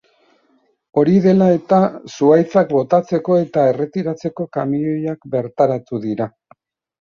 Hori 1.01 1.11
dela 1.25 1.49
eta, 1.57 1.81
zuhaitzak 2.15 2.71
botatzeko 2.77 3.37
eta 3.43 3.67
erretiratzeko 3.75 4.47
kamioiak 4.59 5.29
bertaratu 5.37 6.03
dira. 6.09 6.31